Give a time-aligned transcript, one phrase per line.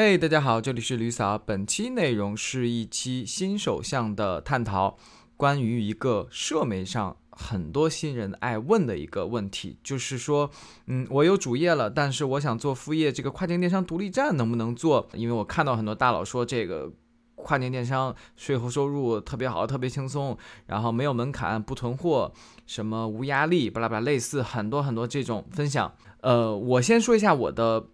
[0.00, 1.36] 嘿，大家好，这里是吕嫂。
[1.36, 4.96] 本期内容是一期新手向的探讨，
[5.36, 10.52] 关于一个社媒上很多新人爱问的一个问题，就是说，
[10.86, 15.08] 嗯，我有主业了，但是我想做副业，这个跨境电商独立站能不能做？
[15.14, 16.92] 因为我看到很多大佬说这个
[17.34, 22.32] 跨境电商税后收入特别好，特别轻松，然后没有门槛，不囤货，
[22.68, 25.92] 什么无压力，巴拉巴拉，类似很多很多这种分享。
[26.20, 27.88] 呃，我先说一下我的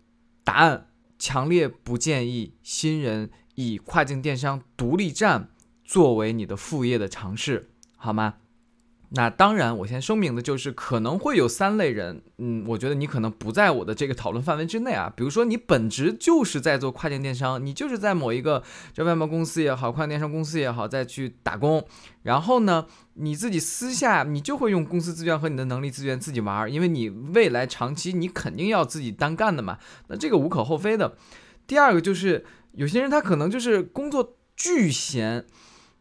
[0.45, 0.89] 答案。
[1.19, 5.51] 强烈不建议新人以跨境电商独立站
[5.85, 8.37] 作为你的副业的尝试，好吗？
[9.11, 15.13] 那当然，我先声明的就是可能会有三类人，嗯，我觉得你可能不在我的这个讨论范围之内啊。
[15.15, 21.87] 比如说，你本职就是在做跨境电商，你就是在某一个这外贸公司也好，跨境电商公司也好，再去打工。
[22.23, 29.79] 然后呢，你自己私下你就会用公司资源和你的能力资源自己玩，因为你未来长期你肯定要自己单干的嘛。
[30.09, 31.17] 那这个无可厚非的。
[31.69, 35.45] 第二个就是有些人他可能就是工作巨闲，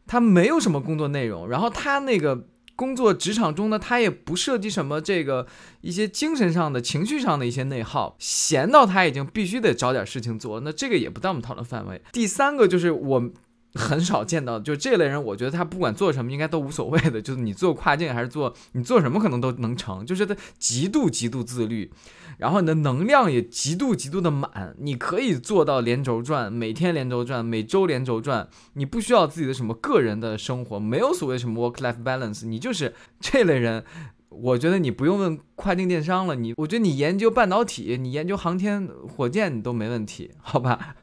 [0.08, 2.48] 他没有什么工作内容，然后他那个。
[2.76, 5.48] 工作职场中呢，他也不涉及什么这个
[5.82, 12.02] 一些精神上的情绪上的一些内耗，闲到他已经必须得找点事情做，那这个也不在我们讨论范围。
[12.12, 13.32] 第三个就是我。
[13.80, 17.20] 很少见到，就这类人，我觉得他不管做什么，应该都无所谓的。
[17.20, 20.06] 就是你做跨境还是做你做什么，可能都能成。
[20.06, 21.92] 就是他极度极度自律，
[22.38, 28.48] 然后你的能量也极度极度的满，你可以做到连轴转，每天连轴转，每周连轴转。
[28.74, 33.84] 你不需要自己的什么个人的生活，没有所谓什么 work life balance，你就是这类人。
[34.30, 40.96] 我觉得你不用问跨境电商了，你我觉得你研究半导体，你研究航天火箭，你都没问题，好吧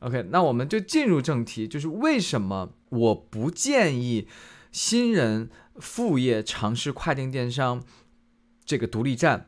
[0.00, 4.28] ？OK，那我们就进入正题，就是为什么我不建议
[4.70, 7.82] 新人副业尝试跨境电商
[8.64, 9.46] 这个独立站？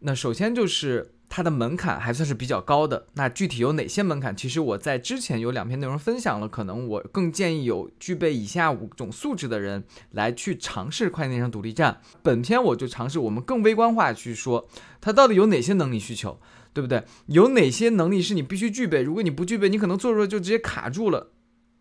[0.00, 3.06] 那首先就是它的门槛还算是比较高的。
[3.14, 4.36] 那具体有哪些门槛？
[4.36, 12.00] 其实我在之前有两篇内容分享了，可能我更建议有具备以下五种素质的人来去尝试跨境电商独立站。
[12.22, 14.68] 本篇我就尝试我们更微观化去说，
[15.00, 16.40] 它到底有哪些能力需求。
[16.72, 17.04] 对不对？
[17.26, 19.02] 有哪些能力是你必须具备？
[19.02, 21.32] 如果你不具备，你可能做着就直接卡住了，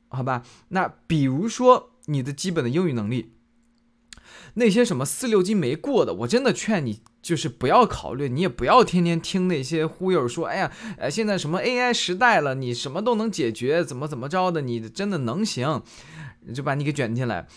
[0.10, 0.44] 好吧？
[0.70, 3.34] 那比如说你的基本的英语能力，
[4.56, 15.84] 那些什么四六级没过的，我真的劝你就是不要考虑，你也不要天天听那些忽悠说，哎呀，呃，现在什么 AI 时代了，你什么都能解决，怎么怎么着的，你真的能行，
[16.54, 17.48] 就把你给卷进来。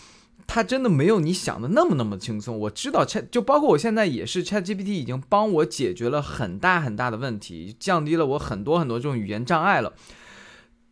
[0.47, 2.57] 它真的没有你想的那么那么轻松。
[2.59, 9.93] 我知道 Chat 就包括我现在也是 Chat GPT 已经帮我解决了很大很大的问题，降低了我很多很多这种语言障碍了。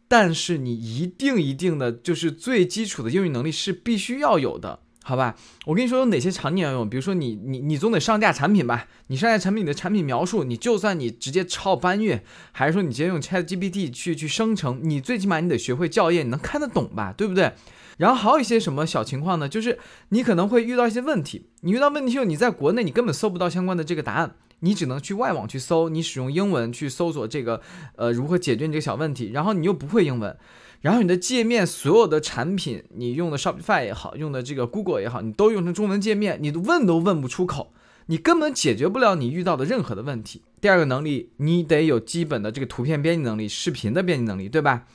[0.08, 5.36] 但是你一定一定的就是最基础的英语能力是必须要有的，好吧？
[5.66, 8.88] 我跟你说有哪些场景要用，比如说你你你总得上架产品吧？
[9.08, 12.20] 你上架产品你的产品描述，你就算你直接抄搬运，
[12.52, 17.12] 还是说你直接用 Chat GPT 去去生成，你最起码你得学会校验，你能看得懂吧？
[17.16, 17.54] 对不对？
[17.98, 19.48] 然后还有一些什么小情况呢？
[19.48, 19.78] 就是
[20.10, 27.62] 你可能会遇到一些问题，你遇到问题后，你在国内你根本搜不到相关的这个答案，你只能去外网去搜，你使用英文去搜索这个，
[27.96, 29.32] 呃，如何解决你这个小问题。
[29.32, 30.36] 然后你又不会英文，
[30.82, 37.74] 然后你的界面所有的产品，你用的 Shopify 也好，用的这个 Google 也好，你都用成中文界面，你问都问不出口，
[38.08, 40.42] 你根本解决不了你遇到的任何的问题。
[40.60, 44.88] 第二个能力，你得有基本的这个图片编辑能力、视频的编辑能力，对吧？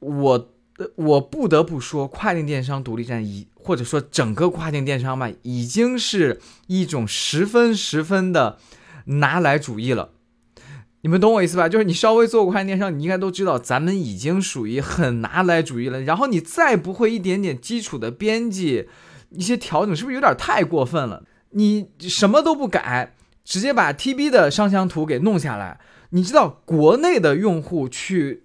[0.00, 0.48] 我。
[0.96, 8.58] 我不得不说，跨境电商独立站已或者说整个跨境电商吧，已经是一种十分十分的
[9.06, 10.10] 拿来主义了。
[11.02, 11.68] 你们懂我意思吧？
[11.68, 16.00] 就是你稍微做过跨境电商，你应该都知道，咱们已经属于很拿来主义了。
[16.02, 18.88] 然后你再不会一点点基础的编辑
[19.30, 21.24] 一些调整，是不是有点太过分了？
[21.50, 28.44] 你什么都不改，直接把 TB 的上香图给弄下来，你知道国内的用户去。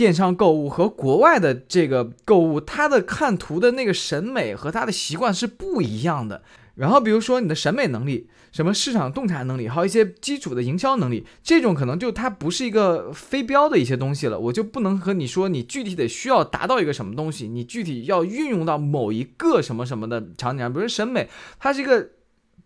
[0.00, 6.40] 电商购物和国外的这个购物，他的看图的那个审美和他的习惯是不一样的。
[6.76, 14.38] 然后，比如说你的审美能力、什么市场洞察能力，还有一些基础的营销能力，这种可能就它不是一个非标的一些东西了。
[14.38, 20.72] 我就不能和你说，你具体得需要达到一个什么东西，你具体要运用到某一个什么什么的场景上。
[20.72, 21.28] 比如审美，
[21.58, 22.08] 它是一个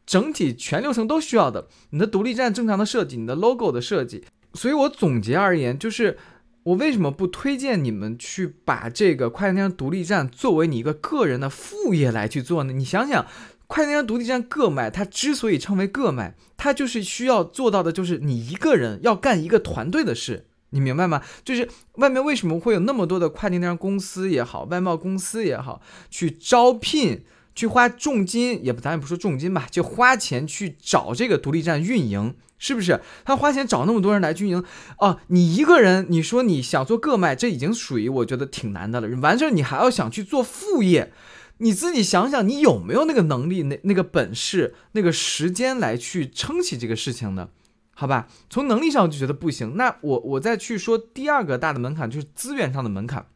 [0.07, 1.67] 整体全流程都需要的。
[1.91, 4.25] 你的独立站正常的设计，你的 logo 的设计。
[4.53, 6.17] 所以我总结而言，就是。
[6.65, 12.73] 我为什么不推荐你们去把这个快电商独立站作为你一个个人的副业来去做呢？
[12.73, 13.27] 你想想，
[13.67, 21.23] 快电商独立站个卖，它之所以称为个卖，它就是需要做到的，就是你一个人要干一个团队的事，你明白吗？
[21.45, 27.25] 就是外面为什么会有那么多的快电商公司也好，外贸公司也好，去招聘
[27.55, 33.01] 去花重金，也不咱也不说重金吧，就花钱去找这个独立站运营，是不是？
[33.25, 34.65] 他花钱找那么多人来运营，
[34.99, 39.09] 哦，你一个人，你说你想做个卖，这已经属于我觉得挺难的了。
[39.21, 41.13] 完事儿你还要想去做副业，
[41.59, 47.51] 你自己想想，你有没有那个能力、那那个本事、那个时间来去撑起这个事情呢？
[47.97, 49.77] 好吧，从能力上就觉得不行。
[49.77, 53.27] 那我我再去说第二个大的门槛，就是资源上的门槛。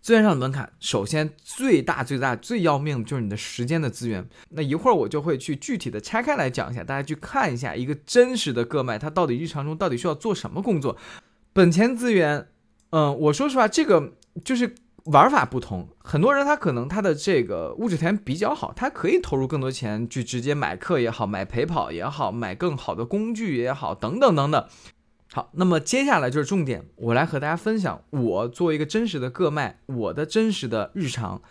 [0.00, 4.28] 资源上的门槛，首先最大最大最要命的就是你的时间的资源。
[4.50, 10.96] 那一会儿我就会去具体的拆开来讲一下，大家去看一下一个真实的个卖，它到底日常中到底需要做什么工作。
[11.52, 12.48] 本钱资源，
[12.90, 14.14] 嗯，我说实话，这个
[14.44, 14.74] 就是。
[15.04, 24.66] 玩法不同，很多人他可能他的这个物质条件比较好，他可以投入更多钱去直接买课也好，买陪跑也好，买更好的工具也好，等等等等。
[25.32, 31.42] 好，那么接下来就是重点，我来和大家分享我作为一个真实的个卖，我的真实的日常、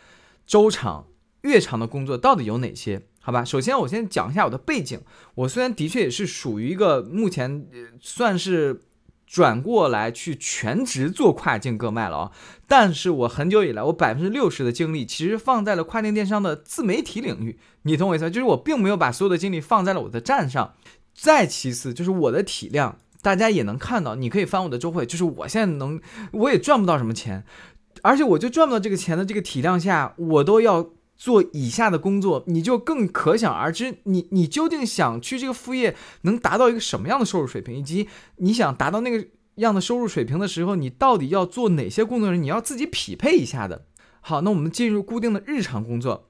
[0.45, 1.07] 周长、
[1.41, 3.03] 月长的工作到底有哪些？
[3.21, 5.01] 好吧，首先我先讲一下我的背景，
[5.35, 7.67] 我虽然的确也是属于一个目前
[8.01, 8.81] 算是。
[9.29, 12.31] 转过来去全职做跨境个卖了啊！
[12.65, 17.59] 但是我很久以来，我百分之六十的精力其实放在了跨境电商的自媒体领域。
[17.81, 18.31] 你懂我意思？
[18.31, 20.75] 就是我并没有把所有的精力放在了我的站上。
[21.13, 24.15] 再其次，就是我的体量，大家也能看到。
[24.15, 25.99] 你可以翻我的周会，就是我现在能，
[26.31, 27.43] 我也赚不到什么钱，
[28.01, 30.89] 而且我就赚不到这个钱的这个体量下，我都要。
[31.19, 42.29] 做以下的工作，你就更可想而知，你你究竟想去这个副业能达到一个什么样的收入水平，以及你想达到那个样的收入水平的时候，你到底要做哪些工作？
[42.29, 43.85] 人你要自己匹配一下的。
[44.21, 46.29] 好，那我们进入固定的日常工作，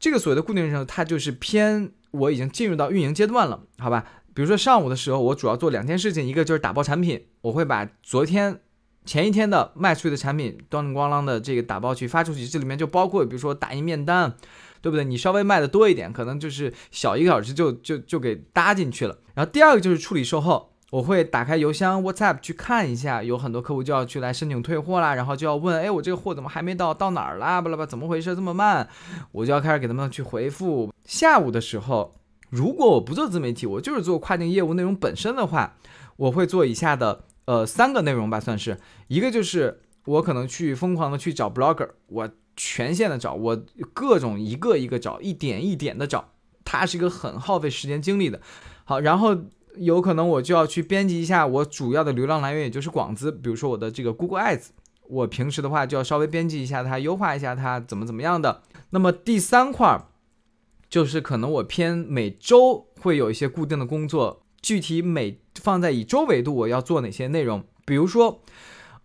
[0.00, 4.06] 这个所谓的固定日常，它就是偏我已经进入到运营阶段了，好吧？
[4.36, 8.60] 比如说上午的时候，我主要做两件事情，一个就是打包产品，我会把昨天。
[9.06, 14.34] 前一天的卖出去的产品，咣铃咣啷的这个打包去发出去，这里面就包括，比如说打印面单，
[14.82, 15.04] 对不对？
[15.04, 19.16] 你稍微卖的多一点，可能就是小一个小时就就就给搭进去了。
[19.34, 26.92] 然后第二个就是处理售后，我会打开邮箱 WhatsApp 去看一下，有很多客户就要去来申请退货啦，然后就要问，哎，我这个货怎么还没到？
[26.92, 27.60] 到哪儿啦？
[27.60, 28.88] 巴拉巴，怎么回事这么慢？
[29.30, 30.92] 我就要开始给他们去回复。
[31.04, 32.12] 下午的时候，
[32.50, 35.76] 如果我不做自媒体，我就是做跨境业务内容本身的话，
[36.16, 37.24] 我会做以下的。
[37.46, 38.76] 呃，三个内容吧，算是
[39.06, 43.62] 一个，就是我可能去疯狂的去找 blogger，我全线的找，我
[43.94, 46.32] 各种一个一个找，一点一点的找，
[46.64, 48.40] 它是一个很耗费时间精力的。
[48.82, 49.36] 好，然后
[49.76, 54.70] 有可能我就要去编辑一下我主要的流量来源，也就是广子，比如说我的这个 Google Ads，
[55.08, 58.62] 我平时的话就要稍微编辑一下它，优化一下它怎么怎么样的。
[58.90, 60.04] 那么第三块
[60.96, 64.46] 就是可能我偏每周会有一些固定的工作。
[64.62, 67.62] 具体每放在以周维度，我要做哪些内容？
[67.84, 68.40] 比如说，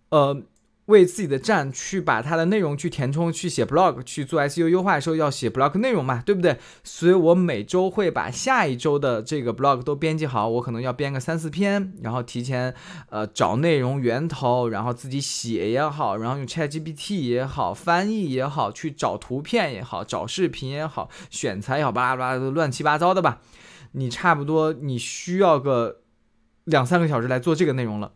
[0.07, 0.41] 呃，
[0.87, 6.57] 为自己的站去把它的内容去填充，去写 blog，去做 SEO 优化的时候要写 blog 内容嘛，对不对？
[6.83, 12.73] 所以我每周会把下一周的这个 blog 都编辑好，我可能要编个三四篇，然后提前
[13.09, 23.39] 呃找内容源头，然后自己写也好，然后用 ChatGPT 也好，翻译也好，去找图片也好，找视频也好，选材也好，巴拉巴拉的乱七八糟的吧。
[23.93, 26.01] 你差不多你需要个
[26.63, 28.13] 两三个小时来做这个内容了，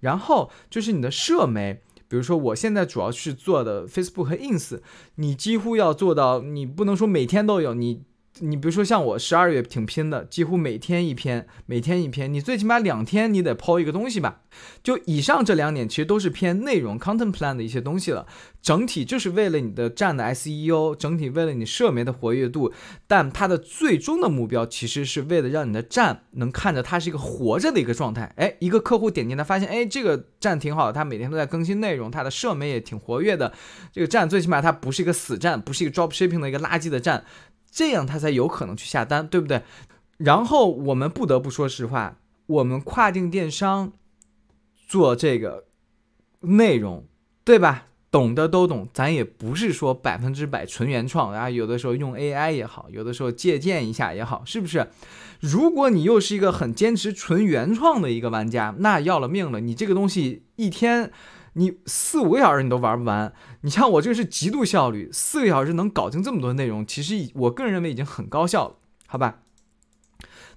[0.00, 4.80] 然后就是你的社媒，比如说我现在主要是做的 Facebook 和 Ins，
[5.16, 8.02] 你几乎要做到，你不能说每天都有你。
[8.40, 12.32] 你比如说像我十二月挺拼的，几乎每天一篇，每天一篇。
[12.32, 14.42] 你最起码两天你得抛一个东西吧？
[14.82, 18.26] 就以上这两点其实都是偏内容 content plan 的一些东西了。
[18.60, 22.72] 整体就是为了你的站的 SEO，整体为了你社媒的活跃度，
[23.06, 28.32] 但它的最终的目标其实是为了让你的站能看着它是一个活着的一个状态。
[28.36, 33.52] 哎，一个客户点进来发现，哎，这个站挺好的，它每天都在更新内容，它的社媒也挺活跃的。
[33.92, 37.24] 这个站最起码它不是一个死站，不是一个 drop shipping 的一个垃圾的站。
[37.70, 39.62] 这样他才有可能去下单，对不对？
[40.16, 43.92] 然后我们不得不说实话，我们跨境电商
[44.86, 45.66] 做这个
[46.40, 47.06] 内容，
[47.44, 47.86] 对吧？
[48.10, 54.88] 懂的都懂，咱也不是说百分之百纯原创啊，有的时候用 AI 也好，有的时候借鉴一下也好，是不是？
[55.40, 61.12] 如果你又是一个很坚持纯原创的一个玩家，那要了命了，你这个东西一天。
[61.58, 68.76] 你四五个小时你都玩不完，你像我这个是极度效率，四个小时能搞定这么多内容，其实我个人认为已经很高效了，
[69.08, 69.40] 好吧？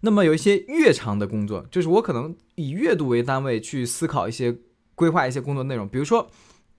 [0.02, 4.60] 那么有一些越长的工作，就是我可能以月度为单位去思考一些
[4.94, 6.30] 规划一些工作内容，比如说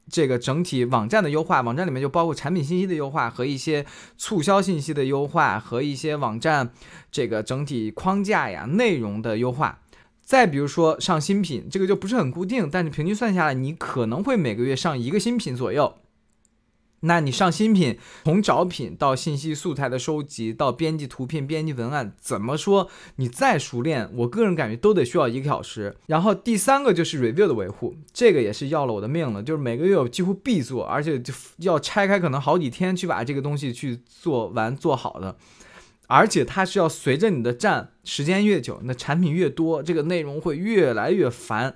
[0.08, 3.84] 这个整体网站的优化，网站里面就包括产品信息的优化和一些
[4.16, 6.72] 促销信息的优化和一些网站
[7.10, 9.80] 这个整体框架呀内容的优化。
[10.24, 15.96] 再比如说上新品，这个就不是很固定，但是平均算下来，你可能会每个月上一个新品左右。
[17.04, 25.96] 那你上新品，从找品到信息素材的收集，到编辑图片、编辑文案，怎么说你再熟练，我个人感觉都得需要一个小时。
[26.06, 35.36] 然后第三个就是 review 的维护，这个也是要了我的命了，就是每个月我几乎必做，而且就要拆开可能好几天去把这个东西去做完做好的。
[36.12, 41.74] 而且它是要随着你的站时间越久，那产品越多，这个内容会越来越烦。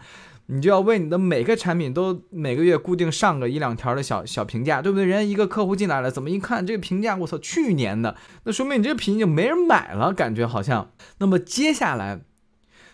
[0.48, 5.06] 你就要为你的每个产品都每个月固定上个一两条的小小评价，对不对？
[5.06, 8.14] 人家一个客户进来了，怎么一看这个评价，我操，去年的，
[8.44, 10.92] 那说明你这个品就没人买了，感觉好像。
[11.18, 12.20] 那么接下来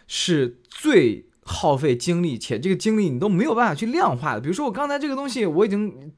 [0.07, 4.41] 是最耗费精力，且这个精力你都没有办法去量化的。
[4.41, 6.13] 比如说我刚才这个东西，我已经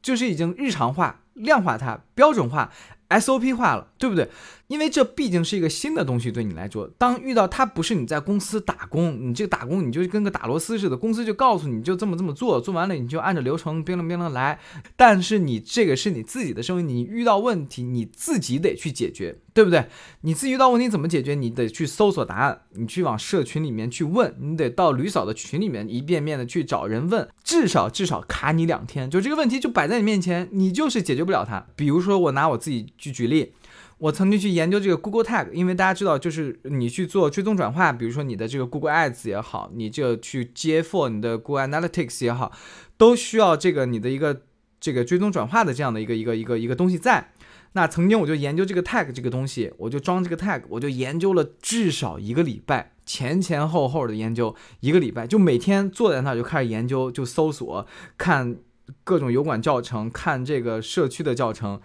[0.00, 2.72] 就是已经日常化、量化它、标准化。
[3.08, 4.28] SOP 化了，对不对？
[4.66, 14.60] 因为这毕竟是一个新的东西，对你来说，当遇到它不是你在公司打工，你这个打工你就跟个打螺丝似的，公司就告诉你就这么这么做，做完了你就按照流程叮铃叮铃来。
[14.94, 19.86] 但是你这个是你自己的生意，你遇到问题你自己得去解决，对不对？
[20.20, 21.34] 你自己遇到问题怎么解决？
[21.34, 31.66] 你得去搜索答案，你去往社群里面去问，你得到吕嫂的群里面一遍遍的去找人问，至少至少卡你两天，就这个问题就摆在你面前，你就是解决不了它。
[31.74, 33.52] 比如说我拿我自己去举例。
[33.98, 42.52] 我曾经去研究这个 Google Tag，因为大家知道，就是你去做追踪转化，比如说你的这个 Google Ads 也好，你就去接 for 你的 Google Analytics 也好，
[42.96, 44.42] 都需要这个你的一个
[44.78, 47.32] 这个追踪转化的这样的一个一个一个一个东西在。
[47.72, 57.84] 那曾经我就研究这个 Tag 这个东西，我就装这个 Tag，我就研究了至少一个礼拜，前前后后的研究一个礼拜，就每天坐在那儿就开始研究，就搜索
[58.16, 58.56] 看
[59.02, 61.80] 各种油管教程，看这个社区的教程。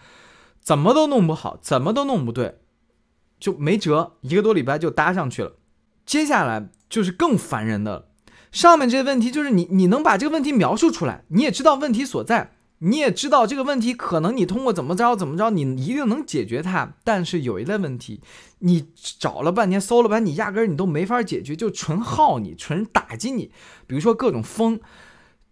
[0.64, 2.60] 怎么都弄不好，怎么都弄不对，
[3.38, 4.14] 就没辙。
[4.22, 5.58] 一个多礼拜就搭上去了。
[6.06, 8.08] 接下来就是更烦人的，
[8.50, 16.94] 上面这些问题就是你，你能把这个问题描述出来，你也知道问题所在，你也知道这个问题可能你通过怎么着怎么着，你一定能解决它。
[17.04, 18.22] 但是有一类问题，
[18.60, 23.52] 你找了半天，搜了半天，你压根儿你都没法解决，就纯耗你，纯打击你。
[23.86, 24.80] 比如说各种封。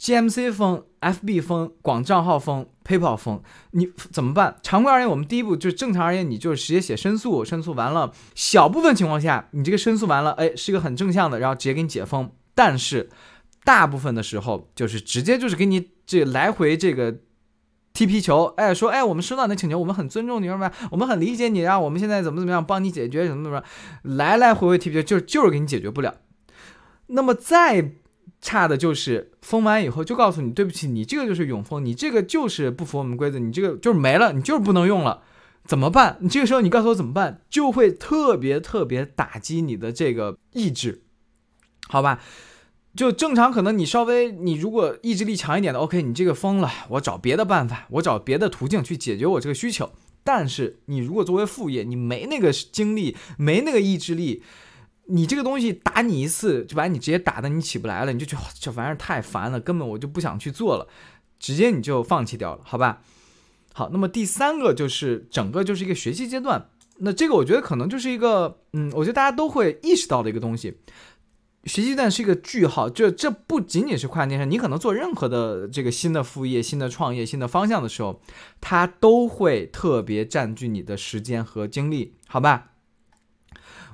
[0.02, 3.40] GMC 封、FB 封、广账号封、PayPal 封，
[3.70, 4.58] 你怎么办？
[4.64, 12.32] 常规而言，我们第一步就是正常而言，你就是直接写申诉，申诉完了，小部分情况下，你这个申诉完了，哎，是一个很正向的，然后直接给你解封。
[12.56, 13.12] 但是
[13.64, 17.18] 大部分的时候，就是直接就是给你这来回这个
[17.94, 20.72] 踢皮球，哎，说哎，我们收到你的请求，我们很尊重你，什么？
[20.90, 23.62] 我们很理解你，啊我们现在怎么怎么样帮你解决什么什么，
[24.02, 26.16] 来来回回踢皮球，就是就是给你解决不了。
[27.06, 27.92] 那么再。
[28.42, 35.22] 差的就是封完以后就告诉你，对不起，你这个就是永封，你这个就是不符我们规则，你这个就是没了，你就是不能用了，
[35.66, 36.18] 怎么办？
[36.22, 41.04] 你这个时候你告诉我怎么办，就会特别特别打击你的这个意志，
[41.88, 42.20] 好吧？
[42.96, 49.92] 就正常可能你稍微你如果意志力强一点的，OK，你这个封了，我找别的办法，我找别的途径去解决我这个需求。
[50.24, 54.44] 但是你如果作为副业，你没那个精力，没那个意志力。
[55.12, 60.88] 你这个东西打你一次就把你直接打的你起不来了，你就觉得这玩意儿太烦了，根本我就不想去做了，
[61.40, 63.02] 直接你就放弃掉了，好吧？
[63.74, 70.78] 好，那么第三个就是整个就是一个学习阶段，那这个我觉得可能就是一个，嗯，我觉得大家都会意识到的一个东西，
[71.66, 78.22] 学习阶段是一个句号，这这不仅仅是跨境电商，你可能做任何的这个新的副业、新的创业、新的方向的时候，
[78.60, 82.71] 它都会特别占据你的时间和精力，好吧？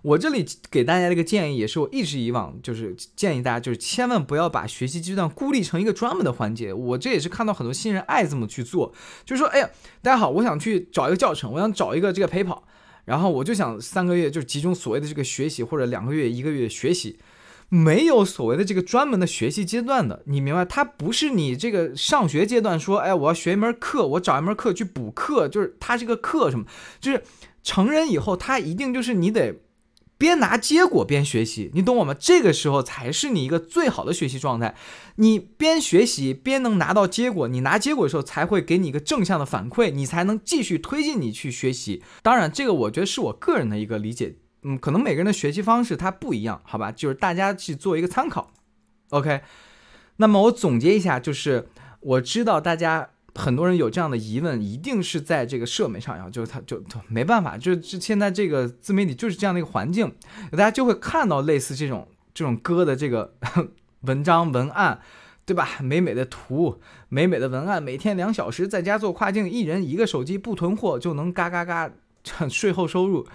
[0.08, 6.72] 我这里给大家的一个建议，也是我一直以往就是建议大家，就是千万不要把学习阶段孤立成一个专门的环节。
[6.72, 8.94] 我这也是看到很多新人爱这么去做，
[9.26, 9.70] 就是说，哎呀，
[10.02, 12.64] 大家好，我想去找一个教程，我想找一个这个陪跑，
[13.04, 17.20] 然后我就想三个月就集中所谓的这个学习，或者两个月一个月学习，
[17.68, 20.64] 没有所谓的这个专门的学习阶段的，你明白？
[20.64, 26.66] 它不是你这个上学阶段说，哎，我要学一门课，我找一门课去补课，就是它这个课什么，
[27.02, 27.22] 就是
[27.62, 29.54] 成人以后，他一定就是你得。
[30.18, 32.14] 边拿结果边学习，你懂我吗？
[32.14, 34.76] 这个时候才是你一个最好的学习状态。
[35.18, 42.02] 你边学习边能拿到结果，你拿结果的时候才会给你一个正向的反馈，你才能继续推进你去学习。
[42.24, 46.92] 当然，这个我觉得是我个人的一个理解，嗯，可能每个人的学习方式它不一样，好吧？
[46.92, 48.52] 就是大家去做一个参考。
[49.10, 49.42] OK，
[50.18, 51.70] 那么我总结一下，就是
[52.00, 53.10] 我知道大家。
[53.38, 60.12] 很多人有这样的疑问，一定是在这个社媒上呀，就是他就没办法，就是现在这个自媒体就是这样的一个环境，
[60.52, 63.36] 大家就会看到类似这种这种歌的这个
[64.02, 65.00] 文章文案，
[65.46, 65.78] 对吧？
[65.82, 71.92] 美美的图，美美的文案，每天两小时在家做跨境，一人一个手机不囤货就能嘎嘎嘎
[72.50, 73.26] 税后收入，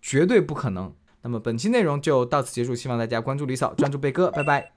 [0.00, 0.92] 绝对不可能。
[1.22, 4.72] 那么本期内容就到此结束，希望大家关注李嫂，专注贝哥，拜拜。